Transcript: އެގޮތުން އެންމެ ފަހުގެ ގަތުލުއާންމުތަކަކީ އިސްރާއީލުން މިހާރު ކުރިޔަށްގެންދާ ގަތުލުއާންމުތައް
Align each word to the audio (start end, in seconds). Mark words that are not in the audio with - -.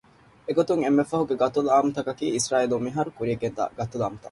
އެގޮތުން 0.47 0.81
އެންމެ 0.83 1.03
ފަހުގެ 1.09 1.35
ގަތުލުއާންމުތަކަކީ 1.43 2.25
އިސްރާއީލުން 2.35 2.85
މިހާރު 2.85 3.09
ކުރިޔަށްގެންދާ 3.17 3.63
ގަތުލުއާންމުތައް 3.77 4.19